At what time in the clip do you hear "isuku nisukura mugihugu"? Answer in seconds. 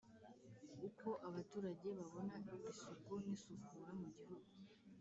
2.71-4.51